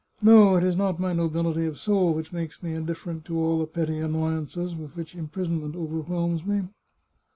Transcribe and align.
No, 0.19 0.55
it 0.55 0.63
is 0.63 0.75
not 0.75 0.99
my 0.99 1.13
nobility 1.13 1.67
of 1.67 1.77
soul 1.77 2.15
which 2.15 2.33
makes 2.33 2.63
me 2.63 2.73
indifferent 2.73 3.23
to 3.25 3.37
all 3.37 3.59
the 3.59 3.67
petty 3.67 3.99
annoyances 3.99 4.73
with 4.75 4.95
which 4.97 5.13
imprisonment 5.13 5.75
overwhelms 5.75 6.43
me." 6.43 6.69